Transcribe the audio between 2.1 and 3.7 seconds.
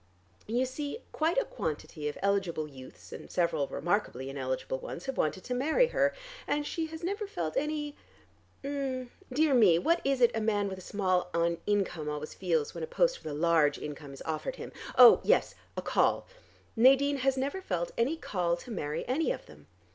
eligible youths and several